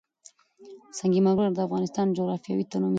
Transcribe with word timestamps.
سنگ 0.97 1.15
مرمر 1.25 1.51
د 1.55 1.59
افغانستان 1.67 2.05
د 2.07 2.15
جغرافیوي 2.17 2.63
تنوع 2.71 2.79
مثال 2.79 2.87
دی. 2.87 2.89